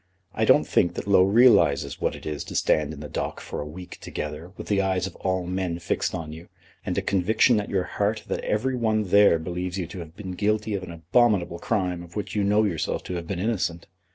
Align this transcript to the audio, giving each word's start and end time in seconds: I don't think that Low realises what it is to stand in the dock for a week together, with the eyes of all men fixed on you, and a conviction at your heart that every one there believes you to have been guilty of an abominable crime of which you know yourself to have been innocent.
I 0.33 0.45
don't 0.45 0.63
think 0.67 0.95
that 0.95 1.05
Low 1.05 1.21
realises 1.21 2.01
what 2.01 2.15
it 2.15 2.25
is 2.25 2.43
to 2.45 2.55
stand 2.55 2.91
in 2.91 3.01
the 3.01 3.07
dock 3.07 3.39
for 3.39 3.61
a 3.61 3.67
week 3.67 3.99
together, 4.01 4.51
with 4.57 4.65
the 4.65 4.81
eyes 4.81 5.05
of 5.05 5.15
all 5.17 5.45
men 5.45 5.77
fixed 5.77 6.15
on 6.15 6.33
you, 6.33 6.49
and 6.83 6.97
a 6.97 7.03
conviction 7.03 7.59
at 7.61 7.69
your 7.69 7.83
heart 7.83 8.23
that 8.27 8.43
every 8.43 8.75
one 8.75 9.03
there 9.03 9.37
believes 9.37 9.77
you 9.77 9.85
to 9.85 9.99
have 9.99 10.15
been 10.15 10.31
guilty 10.31 10.73
of 10.73 10.81
an 10.81 10.91
abominable 10.91 11.59
crime 11.59 12.01
of 12.01 12.15
which 12.15 12.35
you 12.35 12.43
know 12.43 12.63
yourself 12.63 13.03
to 13.03 13.13
have 13.13 13.27
been 13.27 13.37
innocent. 13.37 13.85